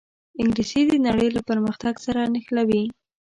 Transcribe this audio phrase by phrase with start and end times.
[0.41, 2.83] انګلیسي د نړۍ له پرمختګ سره نښلوي